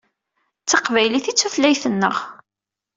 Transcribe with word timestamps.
D 0.63 0.65
taqbaylit 0.69 1.25
i 1.31 1.33
d 1.33 1.37
tutlayt-nneɣ. 1.37 2.15